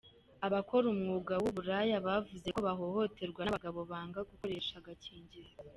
Abakora 0.47 0.85
umwuga 0.93 1.33
w’uburaya 1.43 1.97
bavuze 2.07 2.47
ko 2.55 2.59
bahohoterwa 2.67 3.41
n’abagabo 3.43 3.79
banga 3.91 4.19
gukoresha 4.29 4.73
agakingirizo 4.81 5.57